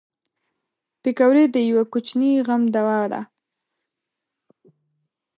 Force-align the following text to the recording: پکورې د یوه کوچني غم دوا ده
پکورې 1.01 1.45
د 1.49 1.55
یوه 1.69 1.83
کوچني 1.91 2.31
غم 2.47 2.63
دوا 2.75 3.01
ده 3.11 3.21